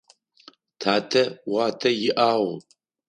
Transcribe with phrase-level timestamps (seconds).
[0.79, 1.21] Татэ
[1.51, 2.51] уатэ иӏагъ.